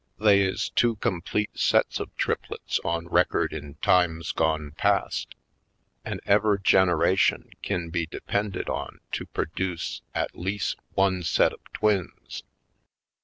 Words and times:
They 0.19 0.41
is 0.41 0.69
two 0.71 0.95
complete 0.95 1.59
sets 1.59 1.99
of 1.99 2.17
triplets 2.17 2.79
on 2.83 3.07
record 3.07 3.53
in 3.53 3.75
times 3.83 4.31
gone 4.31 4.71
past, 4.71 5.35
an' 6.03 6.19
ever' 6.25 6.57
generation 6.57 7.51
kin 7.61 7.91
be 7.91 8.07
depended 8.07 8.67
on 8.67 8.99
to 9.11 9.27
perduce 9.27 10.01
at 10.15 10.35
leas' 10.35 10.75
one 10.95 11.21
set 11.21 11.53
of 11.53 11.59
twins. 11.71 12.41